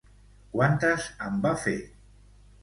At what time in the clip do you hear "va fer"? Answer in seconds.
1.45-1.77